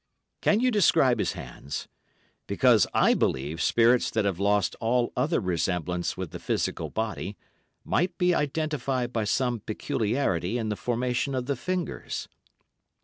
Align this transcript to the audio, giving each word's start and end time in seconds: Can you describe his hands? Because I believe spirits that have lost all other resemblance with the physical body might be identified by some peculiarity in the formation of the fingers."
Can 0.41 0.61
you 0.61 0.71
describe 0.71 1.19
his 1.19 1.33
hands? 1.33 1.87
Because 2.47 2.87
I 2.91 3.13
believe 3.13 3.61
spirits 3.61 4.09
that 4.09 4.25
have 4.25 4.39
lost 4.39 4.75
all 4.79 5.13
other 5.15 5.39
resemblance 5.39 6.17
with 6.17 6.31
the 6.31 6.39
physical 6.39 6.89
body 6.89 7.37
might 7.85 8.17
be 8.17 8.33
identified 8.33 9.13
by 9.13 9.25
some 9.25 9.59
peculiarity 9.59 10.57
in 10.57 10.69
the 10.69 10.75
formation 10.75 11.35
of 11.35 11.45
the 11.45 11.55
fingers." 11.55 12.27